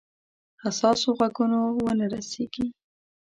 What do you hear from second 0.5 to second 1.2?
حساسو